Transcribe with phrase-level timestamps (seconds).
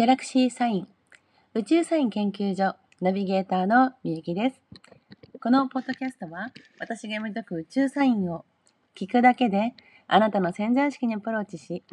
[0.00, 0.88] ギャラクシーサイン
[1.52, 4.62] 宇宙サイン研究所ナビゲーターのみゆきです。
[5.42, 6.46] このポッドキャストは
[6.78, 8.46] 私が読み解く宇宙サインを
[8.96, 9.74] 聞くだけで
[10.06, 11.84] あなたの潜在意識にアプローチし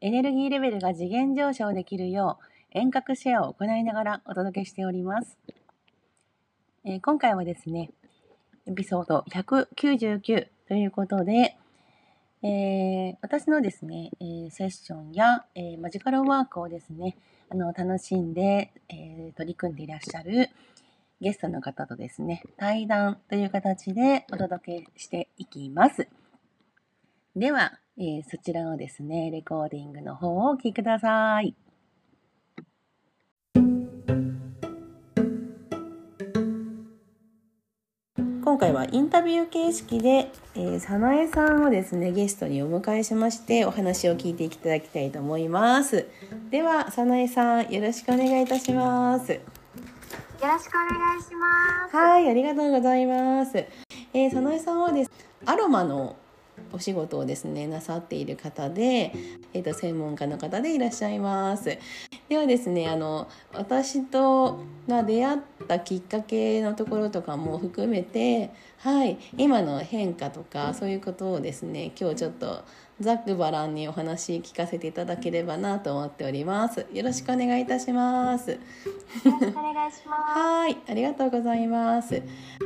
[0.00, 5.36] エネルギーレベルが次元上昇できるよう遠隔シェアを行いながらお届けしております。
[6.84, 7.90] えー、今回はですね、
[8.68, 11.56] エピソード199ということで、
[12.42, 17.16] えー、私のですね、えー、セッションや、えー、マジカルワークをですね、
[17.50, 20.50] あの楽しんで、え取り組んでいらっしゃる
[21.20, 26.08] ゲストの方とですね、対談という形でお届けしていきます。
[27.34, 31.67] では、えそちらのですね、レコーディングの方をお聴きください。
[38.58, 46.08] 今回はインタビュー形式で、えー、早苗さんをですねゲストにお迎えしましてお話を聞いていただきたいと思います。
[46.50, 49.30] では早苗さんよろしくお願いいたします。
[49.30, 49.38] よ
[50.42, 51.96] ろしくお願いします。
[51.96, 55.10] はいありがとうございます、えー、早苗さんはです
[55.46, 56.16] アロマの
[56.72, 59.12] お仕事をですねなさっている方で、
[59.52, 61.78] えーと、専門家の方でいらっしゃいます。
[62.28, 72.64] ではですねあの私とが出会ったきっかけのところとかも含めてはい今の変化とかそういうことをですね今日ちょっと
[73.00, 76.84] ざっくばらんにお話聞かせていただければなと思っております。
[76.92, 78.50] よろしくお願いいたします。
[78.50, 78.58] よ
[79.24, 80.38] ろしくお願いします。
[80.40, 82.22] はい、ありがとうございます。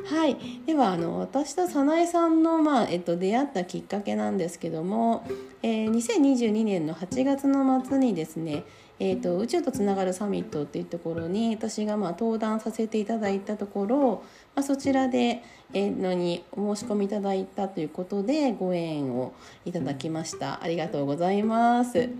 [0.06, 5.26] はい、ではあの私と早苗さんのまあえっと出会ったきっかけなんですけども、
[5.62, 8.64] えー、2022年の8月の末にですね。
[9.04, 14.22] えーと、宇宙とつながるサミットっていうところに私がまあ登壇させていただいたところ、
[14.54, 19.32] まあ、そちらで、えー、のにお申し込みいただいたということでご縁を
[19.64, 20.62] いただきました。
[20.62, 22.10] ありがとうございます。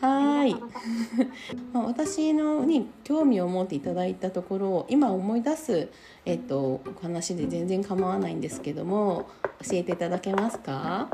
[0.00, 0.54] はい。
[1.72, 5.88] まあ私のに興味を持っていただいたところ今思い出す、
[6.24, 9.28] えっと、お話で全然構わないんですけども
[9.62, 11.08] 教えていただけますか？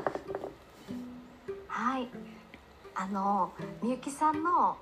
[1.69, 2.09] はい。
[2.95, 3.53] あの
[3.83, 4.77] みゆきさんの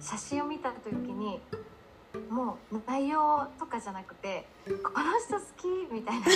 [0.00, 1.40] 写真を見た時に
[2.30, 4.46] もう内容とかじゃなくて
[4.82, 6.26] 「この人好き」みたいな。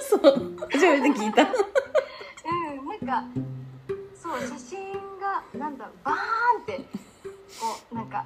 [0.00, 0.56] そう。
[0.70, 1.42] 初めて聞いた。
[1.42, 3.24] うんなんか
[4.14, 6.14] そう写真がなんだバー
[6.58, 6.78] ンって
[7.60, 8.24] こうなんか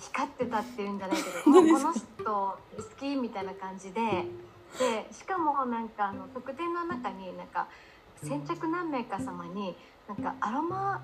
[0.00, 2.58] 光ってたっていうんじゃないけど もうこの人好
[2.98, 4.00] きみたいな感じで
[4.78, 7.66] でしかもなんかあの特典の中になんか
[8.22, 9.76] 先着何名か様に
[10.08, 11.02] なんかアロマ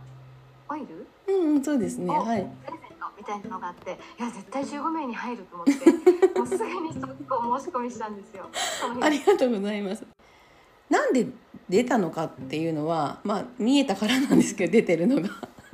[0.68, 2.12] オイルうん、そうですね。
[2.12, 2.46] はい。
[2.66, 5.72] プレゼントみたいなのがあっていや絶対15名に入ると思って
[6.38, 8.48] もうすぐに速攻申し込みしたんですよ。
[9.00, 10.04] ありがとうございます。
[10.88, 11.26] なんで
[11.68, 15.28] 出たのかっていうのはまあ見えたからなんですけど出てるのが。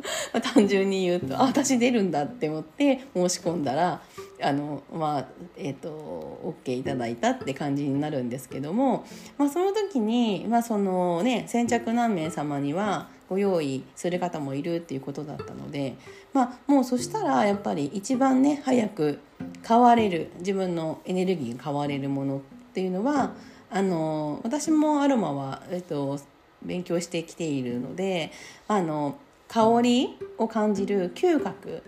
[0.54, 4.02] 単純に言うとあ私出るんだって思って申し込んだら
[4.44, 9.06] あのまあえっ、ー、と OK いただいたって感じになるんですけども、
[9.38, 15.96] まあ、その時に、まあそのね、先着何名様にはご用意する方もいるっていうことだったので、
[16.32, 19.18] まあ、もうそしたらやっぱり一番ね早く
[19.66, 22.40] 変われる自分のエネルギーが変われるものっ
[22.74, 23.32] ていうのは
[23.70, 26.20] あの私もアロマは、えっと、
[26.62, 28.30] 勉強してきているので
[28.68, 29.16] あの
[29.48, 31.82] 香りを感じる嗅覚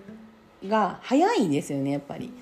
[0.67, 2.33] が早いんですよねやっぱり。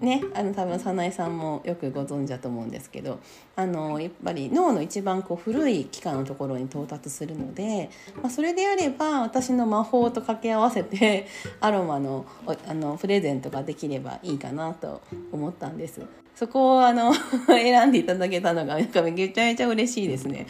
[0.00, 3.20] ね、あの多分早苗さんもよくご存知だと思うんですけど
[3.54, 7.88] あのやっぱり脳の一番こう古い器官のところに到達するので、
[8.20, 11.26] まあ、それであれば私の魔法と掛け合わせて
[11.60, 12.26] アロマの
[12.66, 15.00] あのプレゼントができればいいかなと
[15.30, 16.00] 思ったんです。
[16.34, 17.12] そこをあの
[17.46, 19.14] 選んでいただけたのがめちゃめ
[19.54, 20.46] ちゃ嬉しいですね。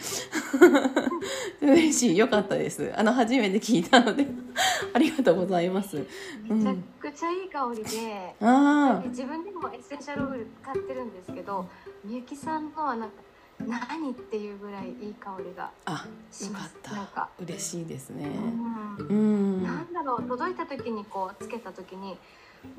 [1.61, 2.91] 嬉しい、よかったです。
[2.95, 4.27] あの初めて聞いたので。
[4.93, 6.05] ありがとうございます。
[6.43, 11.67] めちゃくちゃいい香りで、うん、自分でもエッセンシャルオイル使ってるんですけど、
[12.03, 13.15] みゆきさんのはなんか
[13.59, 16.91] 何っていうぐらいいい香りがあよかった。
[16.93, 17.29] なんか。
[17.39, 18.29] 嬉しいですね。
[18.99, 22.17] うん、うん、なんだろう届いた時にこうつけた時に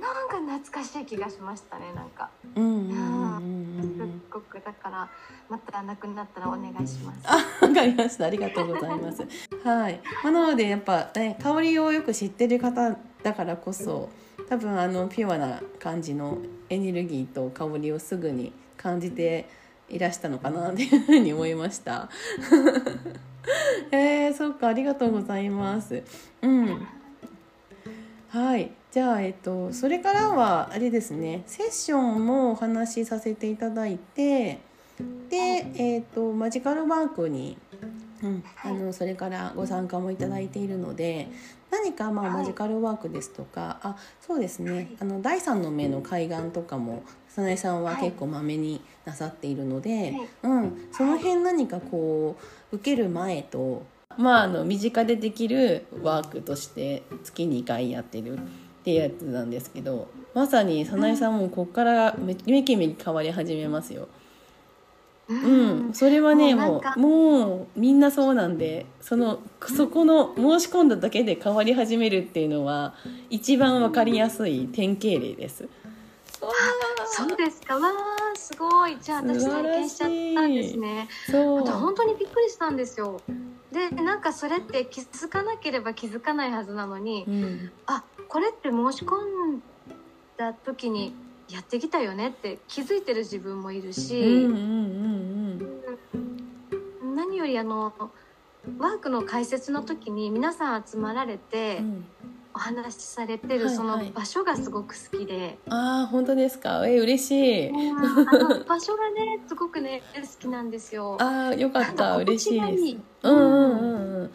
[0.01, 2.31] なんか懐かしい気がしましたねなんか。
[2.55, 5.09] うんすごくだから
[5.49, 7.21] またなくなったらお願いします。
[7.25, 7.37] あ
[7.67, 8.27] わかりました。
[8.27, 9.23] ありがとうございます。
[9.63, 14.09] はい、まあ、なのでやっぱね香りをよく知ってる方だからこそ
[14.49, 16.39] 多分あのピュアな感じの
[16.69, 19.49] エネルギーと香りをすぐに感じて
[19.89, 22.09] いらしたのかなっていうふうに思いました。
[23.93, 26.03] えー、そっかありがとうございます。
[26.43, 26.87] うん。
[28.31, 34.61] はいじゃあ、えっと、それからはあれですねセッションもお話しさせていただいて
[35.29, 37.59] で、えっと、マジカルバンクに
[38.23, 41.29] うん、あのそれからご参加もいただいているので
[41.71, 42.35] 何かまあはい。
[42.39, 50.29] マジカルワークですとか、あそうですねあの第三の目の海岸とかも早苗さんは結構まめになさっているので、はい。
[50.45, 52.37] うん、その辺何かこ
[52.73, 53.83] う受ける前と、
[54.17, 58.39] まあ、あの身近でできるワークとして月2回やってる
[58.85, 64.09] っていうやつなんですけどまさに早苗さんもここからめめきめき変わり始めますよ。
[65.27, 69.41] ううん、それはねももうもうみんなそうなんでその
[69.75, 72.95] そこの申し込んだだけで変わり始めるっていうのは
[73.31, 75.67] 一番わかりやすい典型例です。
[77.07, 77.77] そうですか。
[77.77, 78.99] わーすごい。
[79.01, 81.09] じゃあ私体験しちゃったんですね。
[81.31, 81.67] そう。
[81.67, 83.23] 本当にびっくりしたんですよ。
[83.73, 87.73] でなんかそれって気づかなければ気づかないはずなのにうん。
[87.87, 88.05] あ
[88.35, 89.15] これって申し込
[89.59, 89.63] ん
[90.37, 91.15] だ時に
[91.49, 94.57] やってきたよねって気づいてる自分もいるうんし、うん
[96.13, 97.15] うん。
[97.15, 97.93] 何よりあの
[98.77, 102.05] ワークの解説の時に皆さん集まられてうん
[102.55, 106.87] お話しされてるはいそのはい場所がすごく好きで、ああ本当ですか？
[106.87, 107.73] え嬉しい。
[107.73, 111.17] 場所がねすごくね好きなんですよ。
[111.21, 112.17] ああよかった。
[112.19, 112.97] 嬉しいです。
[113.25, 114.23] うんうんうんうん。
[114.23, 114.31] うん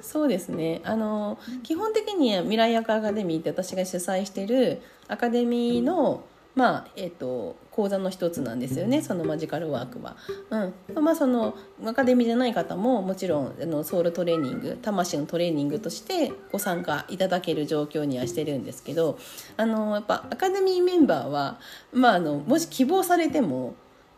[0.00, 0.80] そうですね。
[0.84, 6.22] あの基本的には未来アカデミーって私が主催してるアカデミーの
[6.54, 10.16] まあえっ、と講座の一つなんですよねそのマジカルワークは。
[10.50, 19.16] うんまあそのアカデミーじゃない方ももちろんあのソウルトレーニング魂のトレーニングとしてご参加いただける状況にはしてるんですけど
[19.56, 21.60] あのやっぱアカデミーメンバーは、
[21.92, 23.74] まあ、あのもし希望されても、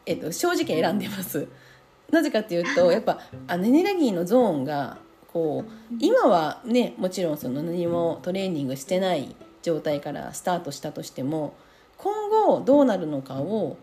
[0.06, 1.46] えっと、正直選んでます。
[2.10, 4.96] なぜかっていうと やっぱあのエネルギーのゾーンが
[5.32, 11.54] こう今はねもちろんその何もトレーニングしてない状態からスタートしたとしても
[12.02, 13.76] 今後どうなるのかを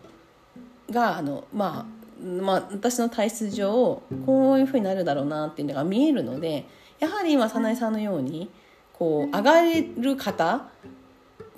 [0.90, 6.66] があの、まあ、まあ私の体質上こういうふうになるだろうなっていうのが見えるので
[6.98, 8.50] やはり今早苗さんのように
[8.92, 10.68] こう上がれる方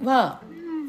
[0.03, 0.41] は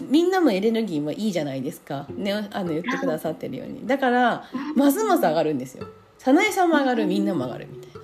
[0.10, 3.88] みんなのエネルギーもいいじゃないですか、ね、あの言ってくださってるように。
[3.88, 4.46] だから
[4.76, 5.88] ますます上がるんですよ。
[6.18, 8.01] 早苗さんも上がるみんなも上がるみたいな。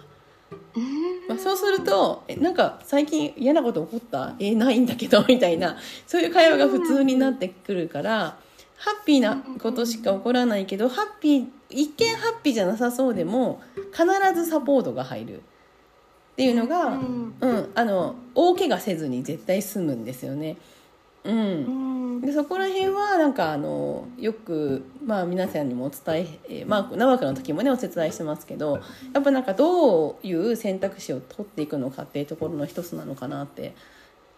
[1.27, 4.35] まあ、そうするとえなんか最近嫌なこと起こった？
[4.39, 5.77] えないんだけど みたいな。
[6.05, 8.37] そういう会話が普通になってくるから
[8.77, 13.59] ハッピーなことしか起こらないけどハッピー一見ハッピーじゃなさそうでも
[13.91, 14.05] 必
[14.35, 15.37] ずサポートが入る。
[15.37, 15.39] っ
[16.37, 20.55] ていうのが、ううんんあの大怪我せずに絶対済むんですよね。
[21.23, 21.35] うん。
[21.35, 28.79] うんでそこら辺はなんかあのよく、まあ、皆さんにもお伝ええーまあ、生の時もねお手伝いしてますけど
[29.13, 33.73] やっぱなんかどういう選択肢を取っていくのかっていうところの一つなのかなって、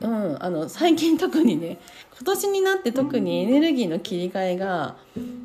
[0.01, 1.79] うん、あの最近特にね
[2.17, 4.95] 今年になって特にエネルギーの切り替えが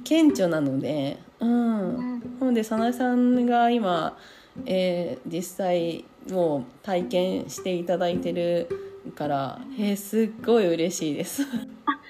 [0.05, 4.17] 顕著なので、うん、うんなので早苗さんが今、
[4.67, 8.69] えー実際もう体験していただいてる
[9.15, 11.43] から、えーすっごい嬉しいです。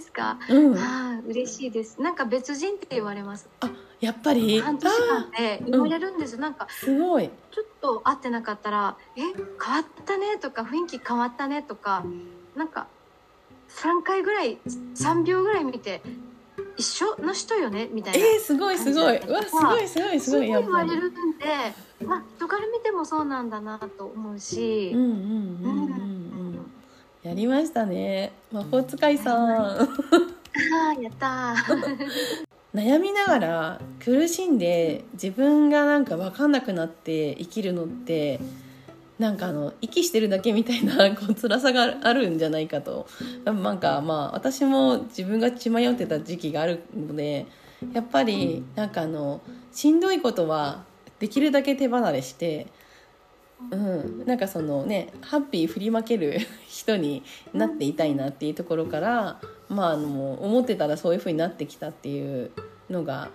[0.00, 2.00] ですか、うん、ああ嬉しいです。
[2.00, 3.48] なんか別人って言われます。
[3.60, 3.70] あ
[4.00, 4.58] やっぱり？
[4.60, 7.28] 半年間で言われるんです、なんかすごい。
[7.50, 12.04] ちょっと会ってなかったら「え変わったね」とか「雰囲気変わったね」とか
[12.56, 12.86] なんか
[13.68, 16.00] 3回ぐらい3秒ぐらい見て
[16.78, 18.26] 「一緒の人よね」みたいな。
[18.26, 19.18] えー、すごいすごい。
[19.18, 21.46] うわすごいすごいすすごい言われるんで、
[22.06, 26.34] まあ、人から見てもそうなんだなと思うし、うんうんうんうん。
[26.34, 26.39] うん
[27.22, 28.32] やりましたね。
[28.50, 29.50] 魔法使いさん。
[29.50, 29.86] あ
[30.96, 31.96] あやったー。
[32.74, 38.40] 悩みながら苦しんで自分がなんか分かんなくなって生きるのって
[39.18, 43.06] なんかあの息してるだけみたいなこう辛さがあるんじゃないかと。
[43.44, 47.46] なんかまあ私も自分が血迷ってた時期があるので
[47.92, 50.84] やっぱりなんかあのしんどいことは
[51.18, 52.66] できるだけ手離れして、
[53.70, 56.38] うん、なんかそのねハッピー振りまける
[56.68, 62.50] 人になっていたいなっていうところから、まあ、あの思ってたらそういう風になってきたっていう
[62.88, 63.30] のが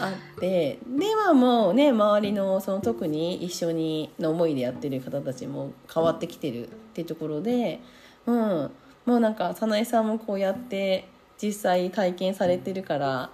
[0.00, 7.80] あってではもうね周りのその特に一緒にの思いでやってる方たちも変わってきてるっていうところで、
[8.26, 8.70] うん、
[9.04, 11.08] もうなんか早苗さんもこうやって
[11.40, 13.30] 実際体験されてるから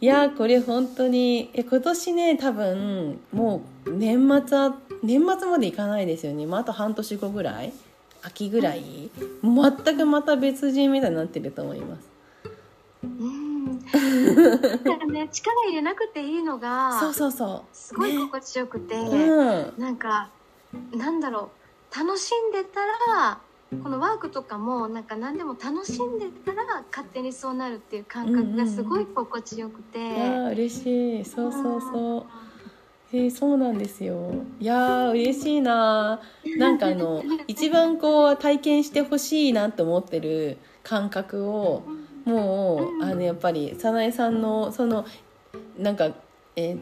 [0.00, 7.72] いやこれ本当に今年ね多分もう年末は年末までいかないですよね、まあ、あと半年後ぐらい
[8.22, 9.10] 秋ぐらい
[9.42, 12.08] 全くまた別人みたいになってると思います。
[13.02, 13.80] うん。
[13.84, 17.76] だからね 力入れなくていいのがそうそうそう。
[17.76, 19.74] すごい心地よくて、うん。
[19.76, 20.30] なんか
[20.96, 21.50] なんだろ
[21.94, 21.96] う。
[21.96, 22.80] 楽しんでた
[23.14, 23.38] ら
[23.82, 31.24] このワークとかもなんか何でも楽しんでたら勝手にそうなるっていう感覚がすごい心地よくて、あー嬉しい。
[31.26, 32.26] そうそうそう
[33.14, 34.34] えー、そうなんですよ。
[34.58, 36.20] いやー嬉しいな。
[36.58, 41.84] なんかあの一番こう体験してほしいなと思ってる感覚を
[42.24, 45.06] もうあのやっぱり早苗さんのその
[45.78, 46.10] なんか、
[46.56, 46.80] えー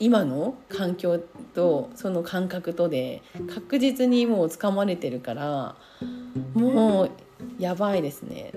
[0.00, 1.18] 今の環境
[1.56, 3.20] とその感覚とで
[3.52, 5.74] 確実にもう掴まれてるから
[6.54, 7.10] もう
[7.58, 8.52] やばいですね。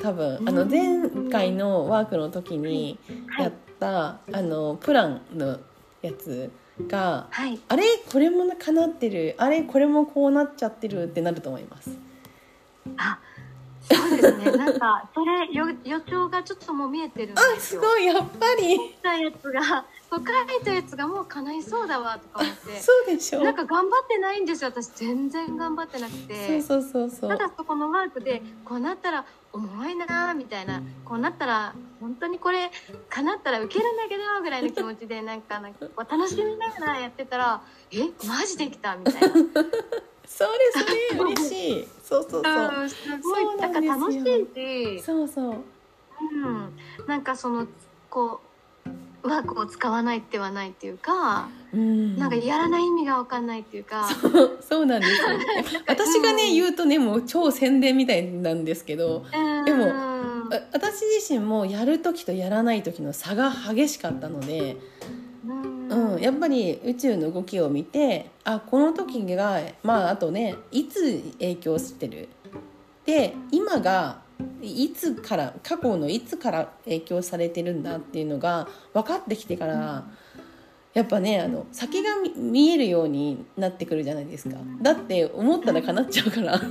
[0.00, 2.98] 多分あの前回のワークの時に
[3.38, 5.60] やったあのプランの
[6.02, 6.50] やつ
[6.88, 7.60] がはい。
[7.68, 9.34] あれこれも叶ってる。
[9.38, 11.98] あれこれもこうなっちゃってるってなると思います。
[12.96, 13.18] あ
[13.94, 14.52] そうですね。
[14.52, 17.80] なんかそれよ予兆がちょっともう見えてるんであすよ。
[17.82, 18.76] すごいやっぱり。
[18.76, 22.80] 書いたやつがこう書いたやつがもう叶いそうだわとか思って。
[22.80, 23.42] そうでしょ。
[23.42, 24.88] なんか頑張ってないんですよ私。
[24.88, 26.60] 全然頑張ってなくて。
[26.62, 27.30] そうそうそうそう。
[27.30, 30.82] ただそこのワークでこうなったらおもろいなみたいな。
[31.04, 32.70] こうなったら本当にこれ
[33.08, 39.28] 叶ったらウケるんだけどぐらいの気持ちでなんかなんかこう楽しみながらやってたらえマジできたみたいな
[40.30, 41.20] そうですね。
[41.20, 41.88] 嬉しい。
[42.04, 42.80] そうそうそう。
[42.80, 43.56] うんすごい。
[43.56, 45.54] なんか楽しいしそうそう。
[46.20, 47.66] うん、なんかその
[48.08, 48.40] こ
[49.22, 52.16] うワークを使わないってはないっていうか、うん。
[52.16, 54.08] なんかやらない意味が分かんないっていうか、
[54.60, 55.28] そうなんですよ。
[55.86, 59.92] 私がね言うとねもう超宣伝みたいなんですけどうん、でも
[60.72, 64.76] 私自身もやる時とやらない時の差が激しかったので、
[65.46, 65.79] うん、
[66.20, 72.28] やっぱり宇宙の動きを見てあこの時がまああとねいつ影響してる。
[73.06, 74.20] で今が
[74.62, 80.04] いつから過去のいつから影響されてるんだっていうのが分かってきてから
[80.92, 84.56] やっぱねあの先が見見えるようになってくるじゃないですか。
[84.82, 86.60] だって思ったら叶っちゃうから。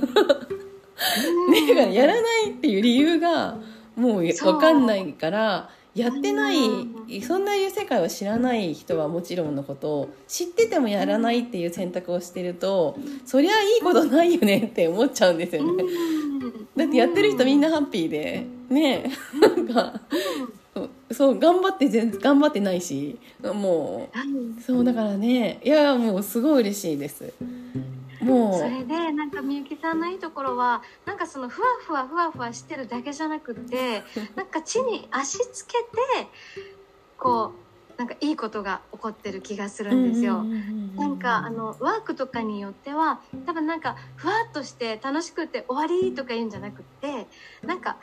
[1.50, 3.58] ねやらないっていう理由が
[3.96, 4.22] もう。
[4.22, 6.86] 分かんないからやってないう
[7.18, 7.22] ん。
[7.22, 15.84] そんないう世界を知らない人はもちろんのこと知っててもやらないっていう選択をしてるとそりゃいいことないよねって思っちゃうんですよね。
[16.76, 19.10] だってやってる人みんなハッピーでね。
[19.40, 20.00] なんか
[21.10, 23.18] そう頑張って全頑張ってないし。
[23.42, 25.60] もうんうそうだからね。
[25.64, 27.32] いやもうすごい嬉しいです。
[28.20, 34.02] もそうれでなんかみゆきさんのいいところはなんかそのふわふわふわふわしてるだけじゃなくって
[34.36, 36.28] なんか地に足つけて
[37.18, 40.42] こうなんかいいことが起こってる気がするんですよ。
[40.96, 47.26] なんかあのワークとかによっては多分なんかふわっとして楽しくて終わりとか言うんじゃなくって
[47.62, 47.98] なんか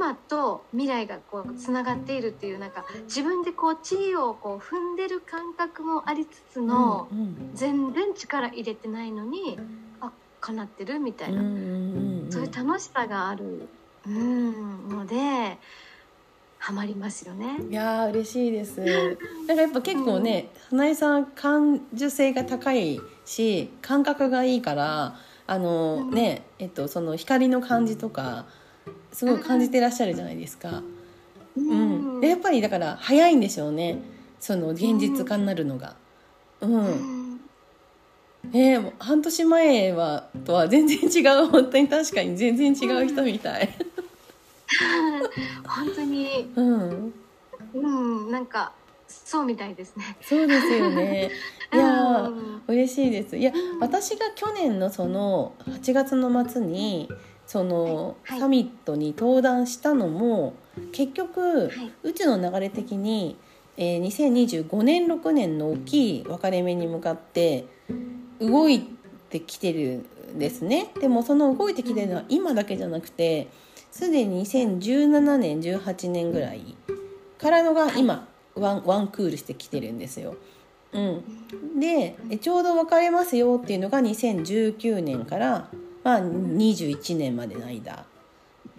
[0.00, 7.50] 今と未来がこうつながっているっていうなんか自分でこう地位をこう踏んでる感覚もありつつの、うんうん。
[7.52, 9.58] 全然力入れてないのに
[10.00, 13.68] あ叶ってるみたいな、うんうんうんそういう楽しさがある、
[14.06, 15.58] うん、ので
[16.58, 17.58] ハマりますよね。
[17.68, 18.80] いやー嬉しいです。
[19.48, 25.16] なんかやっぱ結構ね、花江さん感受性が高いし、感覚がいいから、
[25.46, 26.10] あのうん。
[26.10, 28.46] ね、えっとその光の感じとか
[29.12, 30.82] すごい感じてらっしゃるじゃないですか。
[31.56, 31.74] うう
[32.18, 32.20] ん。
[32.20, 33.98] でやっぱりだから早いんでしょうね。
[34.38, 35.96] その現実化になるのが。
[36.60, 36.74] うん。
[36.74, 37.20] うん
[38.54, 43.68] えーもう半年前はとは全然違う本当に確かに全然違う人みたい。
[45.66, 47.14] 本当に、うん。
[47.74, 47.86] う
[48.28, 48.72] ん、なんか
[49.06, 50.16] そうみたいですね。
[50.22, 51.30] そうですよね。
[51.72, 52.30] いやー。
[52.30, 57.08] うん嬉しいですいや私が去年のその8月の末に
[57.50, 58.40] そのはいはい。
[58.42, 60.54] サミットに登壇したのも
[60.92, 61.92] 結局はい。
[62.04, 63.36] 宇宙の流れ的に、
[63.76, 67.66] えー2025年6年の大きい分かれ目に向かって
[68.38, 68.86] 動い
[69.30, 70.92] てきてるんですね。
[71.00, 73.48] でもその動いてきてるのは今だけじゃなくて
[73.90, 76.76] すでに2017年18年ぐらい
[77.36, 80.36] からのが今ワンワンクールしてきてるんですよ。
[80.92, 85.68] うん、でえちょうど別れますよっていうのが2019年から、
[86.02, 88.04] まあ、21年までの間、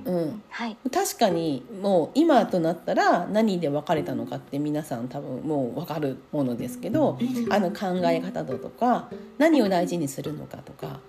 [0.06, 0.78] うん、はい。
[0.92, 11.00] 確かにもう今となったら何で別れたのかって皆さん多分もう分かるものですけどあの考え方だとか何を大事にするのかとか、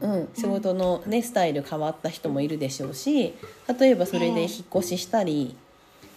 [0.00, 3.34] うん、仕事の、ね、スタイル変わった人もいるでしょうし
[3.78, 5.56] 例えばそれで引っ越ししたり。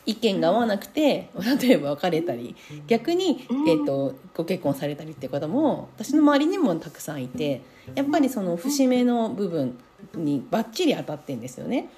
[0.06, 1.30] 意見が合わなくて
[1.62, 2.56] 例えば別れたり
[2.88, 3.70] 逆に、うん。
[3.70, 7.62] えー、とご結婚されたりっていう方も私の周りにもたくさんいて
[7.96, 9.78] やっぱりその節目の部分
[10.14, 11.90] にバッチリ当たってんですよね。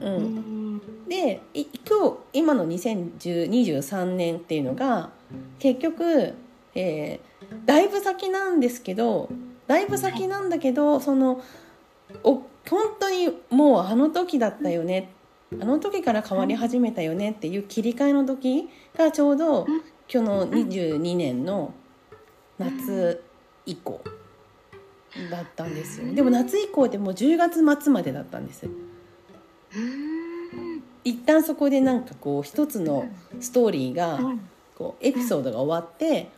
[0.00, 0.76] う、うん。
[0.76, 5.10] んでい今日今の2023年っていうのが
[5.58, 6.34] 結局、
[6.74, 9.28] えーだいぶ先なんですけど
[9.66, 11.42] だいぶ先なんだけどその
[12.22, 15.12] お本当にもうあの時だったよね
[15.52, 19.66] あの時から変わり始めたよねっていう切り替えの時がちょうど
[20.12, 21.72] 今日の22年の
[22.58, 23.22] 夏
[23.64, 24.02] 以降
[25.30, 26.14] だったんですよね。
[26.14, 28.68] でも夏以降でもう10月末までだったんですう
[29.78, 30.82] ん。
[31.04, 33.08] 一旦そこでなんかこう一つの
[33.40, 34.18] ストーリーが
[34.76, 36.28] こうエピソードが終わって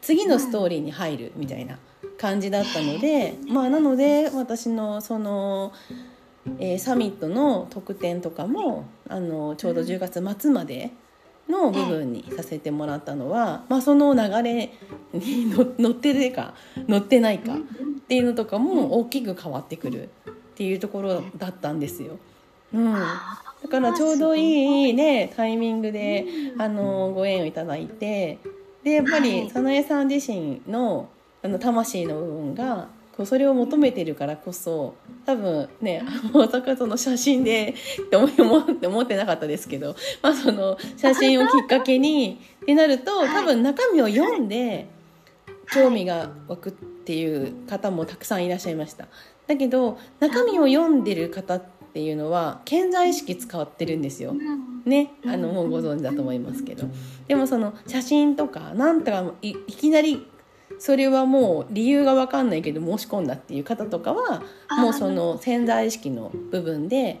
[0.00, 1.78] 次のストーリーに入るみたいな
[2.18, 5.72] 感じだったのでまあなので私のその、
[6.58, 10.90] えーサミットの特典とかもあのちょうど10月末まで
[11.48, 14.72] の部分にさせてもらったのは、まあ、その流れ
[15.12, 16.54] に乗乗ってるか
[16.88, 17.58] 乗ってないかっ
[18.08, 22.18] ていうのとかも大きく変わってくるっていうところだったんですよ。
[22.72, 26.24] うん、だからちょうどいいねタイミングで
[26.58, 28.38] あのご縁をいただいて
[28.82, 29.22] でやっぱはい。
[29.22, 31.08] り早苗さん自身の
[31.42, 34.94] あの魂の部分がこうそれを求めてるからこそ
[35.26, 36.02] 多分ね
[36.32, 37.74] まさかその写真で
[38.06, 43.28] って思って思ってなかったですけど、まあ、その写真をきっかけにってなるとはい。
[43.28, 44.88] 多分中身を読んで
[45.72, 49.08] 興味が湧くっていう方もたくさんいらっしゃいました。
[49.46, 54.34] だけど中身を読んでる方っていうのは健在意識使ってるんですよ。
[54.84, 56.86] ね、あのもうご存知だと思いますけど。
[57.28, 60.26] でもその写真とかなんとかいいきなり
[60.82, 64.42] それはもう理由が分かんないけど申し込んだっていう方とかは
[64.80, 67.20] もうその潜在意識の部分で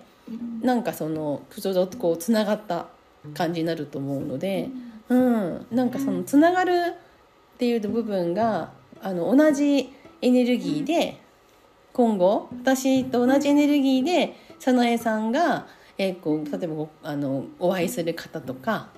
[0.62, 2.88] なんかそのちょうどこうつながった
[3.34, 4.68] 感じになると思うので、
[5.08, 6.72] うん、なんかそのつながる
[7.54, 9.92] っていう部分があの同じ
[10.22, 11.20] エネルギーで
[11.92, 18.88] 今後私と同じエネルギーで早苗さんが、えーこう例えばごあのお会いする方とか、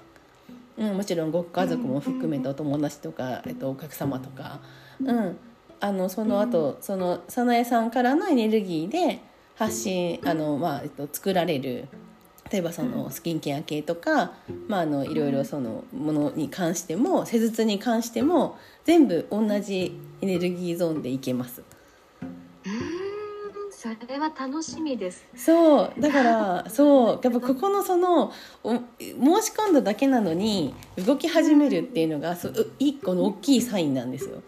[0.77, 4.61] うん、もちろんご家族も含めてお友達とか、えっと、お客様とか、
[5.01, 5.37] うん、
[5.81, 9.21] あのその後その早苗さんからのエネルギーで
[9.57, 11.89] 発信あの、まあえっと、作られる
[12.51, 14.33] 例えばそのスキンケア系とか、
[14.69, 21.63] まあ、あのいろいろそのものに関しても施術に関しても全部同じエネルギーゾーンでいけます。
[23.85, 25.27] うんそれは楽しみです。
[25.37, 28.79] そうだから そうやっぱここのそのお申
[29.43, 34.43] し込んだだけなのに動き始めるっていうのがそう一個の大きいサインなんですよ。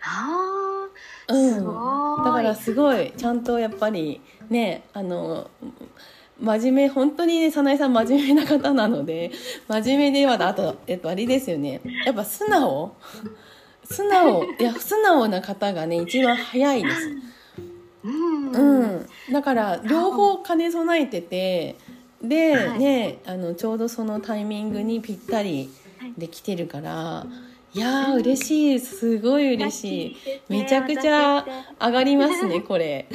[0.00, 0.88] あ
[1.28, 1.70] うん、すご
[2.20, 2.24] い。
[2.24, 5.50] だからすごいちゃんとやっぱりねあの
[6.40, 9.32] 真面目本当にね早苗さん真面目な方なので
[9.68, 11.80] 真面目ではあと、えっと、あれですよね。
[12.04, 12.94] やっぱ素直。
[13.84, 14.44] 素直。
[14.44, 17.36] いや素直な方がね一番早いです。
[18.06, 18.52] うん。
[18.52, 21.76] うん、だから両方兼ね備えてて
[22.22, 22.78] で、はい。
[22.78, 25.70] ねあのちょうどそのタイミングにぴったり
[26.16, 27.26] できてるから
[27.74, 28.80] いやー嬉しい。
[28.80, 30.16] すごい嬉しい。
[30.48, 31.44] めちゃくちゃ
[31.80, 33.06] 上がりますねこれ。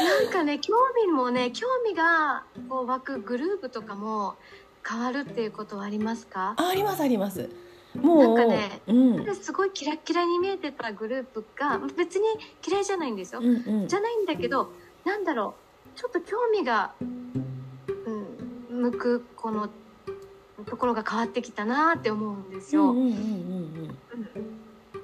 [0.00, 0.74] なんかね興
[1.06, 4.36] 味もね興味がこう湧くグループとかも
[4.88, 6.54] 変わるっていうことはありますか？
[6.56, 7.50] あありますあります
[8.02, 8.92] なんかねう
[9.30, 12.26] ん、すごいキラッキラに見えてたグループが別に
[12.66, 13.88] 嫌いじゃないんですよ、うんうん。
[13.88, 14.70] じゃないんだけど
[15.04, 15.54] なんだろ
[15.96, 19.68] うちょっと興味が、うん、向くこの
[20.66, 22.94] ところが変わってきたなって思うんですよ。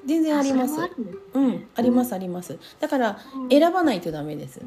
[0.07, 0.83] 全然あります。
[0.83, 0.89] あ
[1.35, 2.59] うんありますあります。
[2.79, 3.49] だからうん。
[3.49, 4.61] 選ばないとダメです。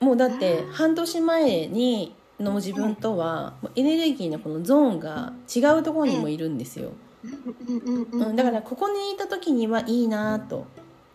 [0.00, 6.92] もうだって半年前にの自分とはエネルギーのこのゾーンが違うところにもいるんですよ、
[7.24, 10.66] うんだからここにいた時にはいいなと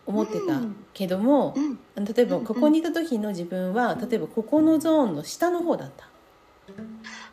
[0.06, 0.76] 思ってたうん。
[0.94, 2.04] けどもうん。
[2.04, 6.04] 例えばここにいた時の自分は例えばここのゾーンの下の方だった。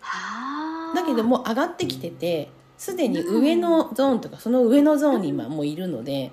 [0.02, 6.32] はあだけどもう上がってきててすでに上のゾーンとかその上のゾーンに今もういるので、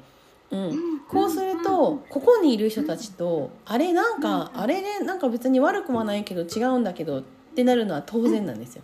[0.50, 0.60] うん。
[0.70, 1.00] う、ん。
[1.08, 7.22] こうするとここにいる人たちとあれなんかあれでなんか別に悪くはないけど違うんだけどっ
[7.54, 8.82] てなるのは当然なんですよ。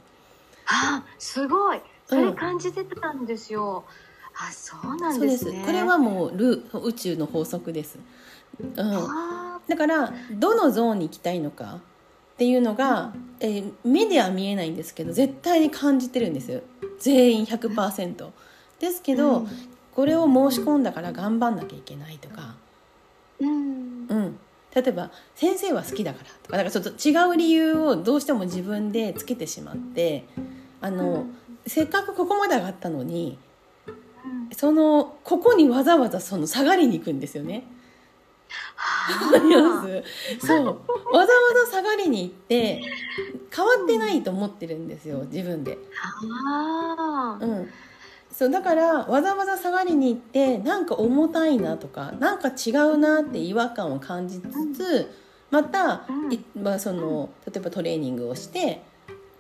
[0.67, 3.85] あすごいそれ感じてたんですよ、
[4.35, 5.53] あそうなんですです。
[5.53, 7.99] ねこれはもうル宇宙の法則です。
[8.61, 9.61] うん、あ。
[9.69, 11.81] だからどのゾーンに行きたいのか
[12.35, 16.63] っていうのが、えー目では見えないんですけど絶対に感じてるんですよ。
[16.99, 18.31] 全員100%。
[18.81, 19.49] ですけど、うん。
[19.95, 22.55] これを申し込んだから頑張んなきゃいけないとか、
[23.41, 24.07] うん。
[24.09, 24.39] うん、
[24.75, 30.25] 例えば先生は好きだからとかなんかちょっと違う理由をどうしても自分でつけてしまって
[30.81, 31.27] あの、
[31.69, 33.39] せっかくここまで上がったのに
[33.87, 34.57] うん。
[34.57, 37.65] そのここにわざわざその下がりに行くんですよね。
[40.41, 40.67] そう。
[40.67, 40.75] わ
[41.13, 41.27] ざわ
[41.67, 42.83] ざ下がりに行って
[43.55, 45.79] 変わってないと思ってるんですよ自分で。
[46.47, 47.39] あ。
[47.41, 47.69] うん。
[48.31, 55.13] そうだからわざわざ下がりに行ってなんか重たいなとかなんか違うなって違和感を感じつつ
[55.51, 56.07] また、
[56.55, 58.83] まあ、その例えばトレーニングをして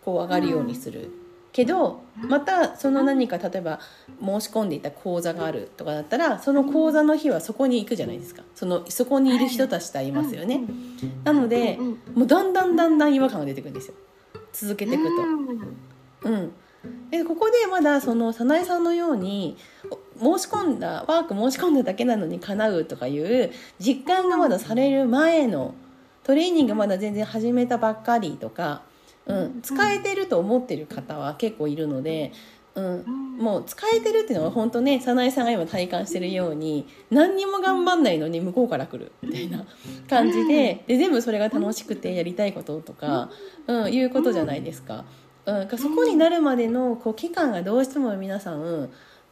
[0.04, 1.10] こう上がるようにする
[1.52, 3.80] けどまたその何か例えば
[4.20, 8.42] 申し込んでいた講座があるとかだったらその講座の日はそこに行くじゃないですか。
[8.54, 10.62] そのそこにいる人たちと会いますよね。
[11.24, 11.78] なので
[12.14, 13.94] もうだんだんだんだん違和感が出てくるんですよ。
[14.52, 16.28] 続けていくと。
[16.28, 16.34] うん。
[16.34, 16.52] うん、
[17.10, 19.56] でここでまだその早苗さんのように
[20.20, 25.74] お申し込んだワーク申し込んだだけなのに叶うとかいう実感がまだされる前の
[26.24, 28.82] トレーニングまだ全然始めたばっかりとか、
[29.28, 32.32] うん、使えてると思ってる方は結構いるので、
[32.74, 33.28] うん、うん。
[33.38, 39.64] もう使えてるっていうのは本当ね早苗さんが今体感してるように何にも頑張んないのに向こうから来るみたいな
[40.10, 43.30] 感じでで全部それが楽しくてやりたいこととか、
[43.68, 45.04] うん、いうことじゃないですか。
[45.46, 48.90] うん、そこになるまでのこう期間がどうしても皆さん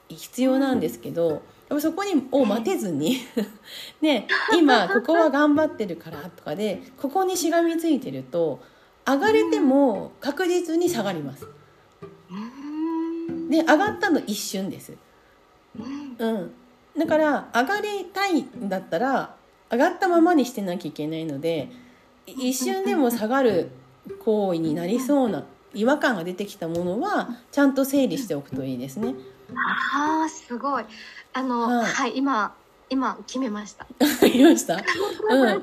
[0.09, 3.19] 必要なんですけどやっぱそこにを待てずに
[4.01, 8.61] ね今ここは頑張ってるからとかでここにしがみついてると
[9.07, 11.47] 上がれても確実に下がります。
[12.31, 14.95] うんで上がったの一瞬です。
[16.19, 16.51] うん、
[16.99, 19.35] だから上がりたいんだったら
[19.71, 21.69] 上がったままにしてなきゃいけないので
[22.27, 23.71] 一瞬でも下がる
[24.25, 29.15] 行為になりそうな違和感が出てきたものはちゃんと整理しておくといいですね。
[29.55, 30.85] ああすごい
[31.33, 32.55] あのははいい、今
[32.89, 33.85] 今決めました。
[33.85, 34.77] わかりました、
[35.31, 35.63] うん、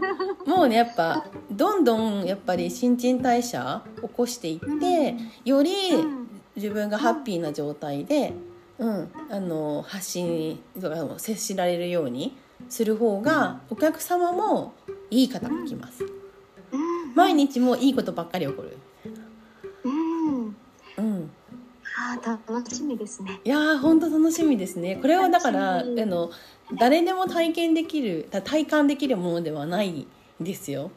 [0.49, 6.23] もうねやっぱどんどんやっぱり新陳代謝起こしていってよりうん。
[6.55, 8.33] 自分がハッピーな状態で、
[8.77, 12.35] うん、あの発信とかを接しられるように
[12.69, 14.73] する方がお客様も
[15.09, 16.03] いい方が来ます。
[16.03, 16.07] う
[16.77, 17.15] ん。
[17.15, 18.77] 毎日もいいことばっかり起こる、
[22.05, 23.39] あー楽しみですね。
[23.45, 24.97] いやー本当楽しみですね。
[24.97, 26.31] これはだからあの
[26.77, 30.07] 誰でも体験できるた体感できるものではないん
[30.41, 30.91] ですよ、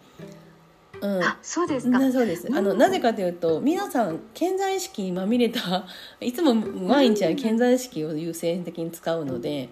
[1.00, 1.98] うん、あそうですか。
[1.98, 2.48] なそうです。
[2.52, 5.86] あのなぜかというと皆さん潜在意識にまみれた
[6.20, 9.68] いつも毎日は潜在意識を優先的に使うので、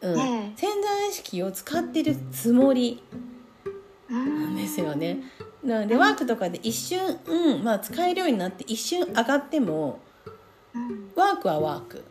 [0.00, 0.20] うん。
[0.20, 0.58] ええ。
[0.60, 3.02] 潜在意識を使ってるつもり
[4.08, 5.24] うんなんですよね。
[5.64, 10.05] なのでワークとかで一瞬、うんまあ、使えるようになって一瞬上がってもうん
[11.14, 12.04] ワークはワーク。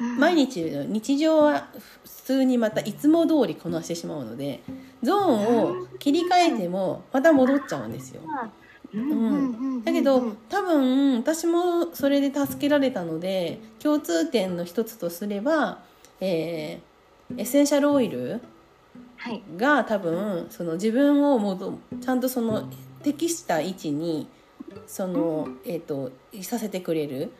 [0.00, 0.18] うん。
[0.18, 4.60] 毎日の日常は普通にまたいつも通りこなしてしまうので
[5.02, 8.22] ゾーンを切り替えてもまた戻っちゃうんですよ。
[8.94, 9.84] うん。
[9.84, 15.82] だけど多分私もそれで助けられたので共通点の一つとすれば、
[16.20, 16.88] えー
[17.36, 18.40] エッセンシャルオイル
[19.16, 19.42] はい。
[19.56, 22.70] が多分その自分をもどちゃんとその
[23.02, 24.28] 適した位置に
[24.86, 27.32] その、えー、といさせてくれる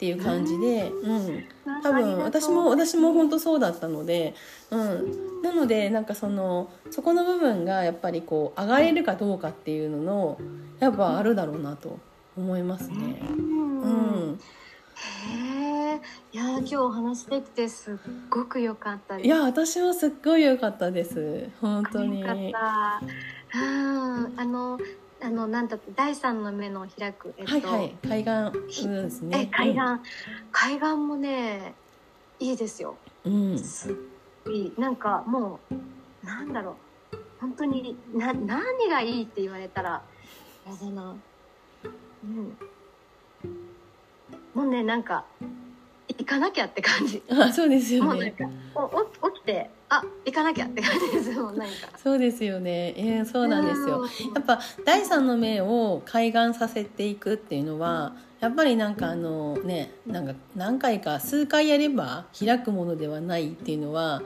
[0.00, 1.44] っていう感じで、うん、
[1.82, 4.34] 多分私も私も本当そうだったので、
[4.70, 10.38] うん、なのでなんかそのそこの部分がやっぱりこう上がれるかどうかっていうのの
[10.78, 11.98] やっぱあるだろうなと
[12.34, 13.20] 思いますね。
[13.30, 13.82] うん。
[13.82, 13.86] う
[14.32, 14.40] ん、
[15.34, 16.00] へえ
[16.32, 17.96] いやー今日お話できてすっ
[18.30, 19.26] ごく良かったです。
[19.26, 21.50] いや私もすっごい良かったです。
[21.60, 22.20] 本当に。
[22.22, 22.36] よかっ
[23.52, 23.58] た。
[23.58, 24.40] うん。
[24.40, 24.78] あの
[25.22, 27.96] あのなんだって第三の目の開くえっと、はいはい。
[28.02, 29.50] 海岸うんですえね。
[29.52, 29.80] 海岸、
[30.50, 31.74] 海岸もね
[32.38, 32.96] いいですよ。
[33.24, 33.94] うん、す
[34.50, 34.72] い。
[34.78, 36.76] なんかもうなんだろ
[37.12, 37.16] う。
[37.40, 40.02] 本当にな何がいいって言われたら
[40.66, 41.16] あれだな。
[42.24, 42.56] うん。
[44.54, 45.24] もうねなんか
[46.08, 47.22] 行かなきゃって感じ。
[47.30, 48.08] あそうですよね。
[48.10, 48.84] もうなんかお
[49.26, 51.64] お起きてあ行かなきゃって感じですもんか
[52.02, 52.94] そうですよね。
[52.96, 54.06] えー、そうなんですよ。
[54.34, 64.22] やっぱ第三の目を開眼させていくっていうのはやっぱりなんかあのねなんか何回か数回やれば開くものではないっていうのは、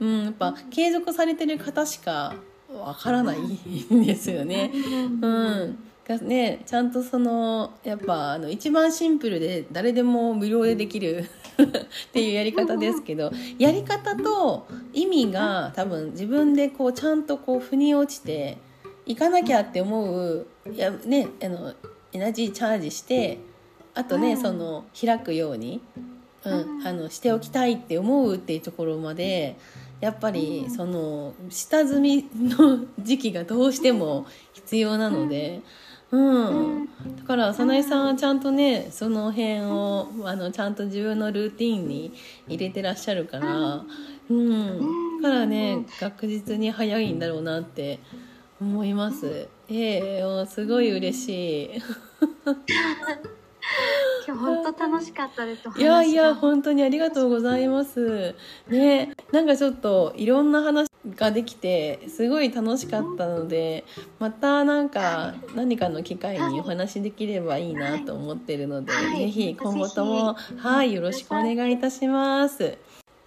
[0.00, 2.34] うん、やっぱ継続されてる方しか
[2.72, 4.70] わからないんですよね。
[4.74, 11.28] うんがね、ちゃんとそのやっぱあの一番シンプルで誰でも無料でできる
[11.62, 18.58] っていうやり方ですけどやり方と意味が多分自分でこうちゃんとこう腑に落ちて
[19.06, 21.74] いかなきゃって思ういや、ね、あの
[22.12, 23.38] エナジーチャージして
[23.94, 26.02] あとね、うんその開くように、うん
[26.52, 29.56] うんあのしておきたいって思うっていうところまで
[30.00, 35.62] やっぱりその下積みの時期がどうしても必要なので。
[36.12, 42.12] うん、だから早苗さんはちゃんとねその辺をあのちゃんと自分のルーティンに
[42.46, 43.82] 入れてらっしゃるから、
[44.30, 47.98] うん、だからね確実に早いんだろうなって
[48.60, 49.48] 思います。
[49.68, 51.70] ええーすごい嬉しい。
[54.26, 55.62] 今日本当楽しかったです。
[55.78, 56.34] いやいやが。
[56.34, 58.34] 本当にありがとうございます。
[58.68, 63.84] ねなんかちょっといろんな話ができてすごい楽しかったので
[64.18, 69.18] またなんか何かの機会にお話できればいいなと思ってるので、はい。
[69.18, 72.78] ぜひ今後ともはいよろしくお願いいたします。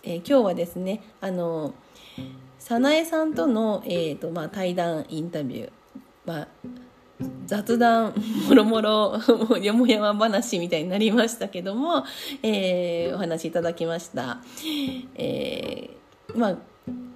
[0.04, 1.74] えー今日はですねあの
[2.60, 5.72] 早苗さんとの、えーとまあ、対談インタビュー、
[6.26, 6.48] まあ、
[7.46, 8.14] 雑談
[8.48, 9.20] もろもろ
[9.62, 12.04] よ もやま話みたいになりましたけども、
[12.44, 14.40] えーお話いただきました。
[15.16, 16.58] えーまあ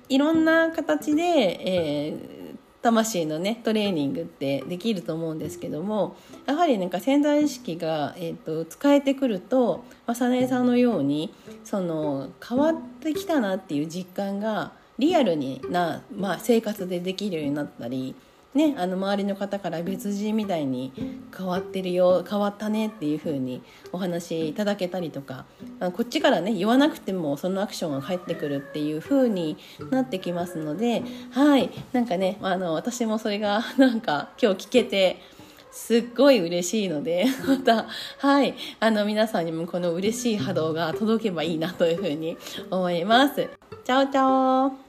[0.10, 2.44] いろんな形で、えー
[2.84, 18.16] 魂のねトレーニングってできると思うんですけどもやはりなんか潜在意識が、えー、と使えてくると、まあ、早苗さんのようにその変わってきたなっていう実感がリアルにな、まあ、生活でできるようになったり、
[18.54, 20.94] ね、あの周りの方から別人みたいに
[21.36, 25.46] 変わってるよ変わったねっていう風にお話いただけたりとか
[25.80, 29.58] あこっちからね言わなくてもそのアクションが返ってくるっていう風に
[29.90, 35.18] なってきますのではいなんかねあの私もそれが なんか今日聞けて
[35.72, 37.88] すっごい嬉しいので また
[38.20, 42.38] はいあの皆さんにもこの嬉しい波動が届けばいいなという風に
[42.70, 43.50] 思います。
[43.84, 44.83] チャオチャオ